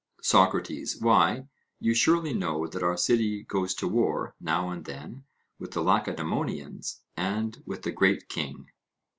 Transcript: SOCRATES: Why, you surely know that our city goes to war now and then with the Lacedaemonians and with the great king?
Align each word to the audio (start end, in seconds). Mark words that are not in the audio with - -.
SOCRATES: 0.23 0.99
Why, 0.99 1.47
you 1.79 1.93
surely 1.93 2.33
know 2.33 2.65
that 2.65 2.81
our 2.81 2.97
city 2.97 3.43
goes 3.43 3.75
to 3.75 3.87
war 3.87 4.33
now 4.41 4.71
and 4.71 4.83
then 4.85 5.25
with 5.59 5.73
the 5.73 5.83
Lacedaemonians 5.83 7.03
and 7.15 7.61
with 7.67 7.83
the 7.83 7.91
great 7.91 8.27
king? 8.27 8.69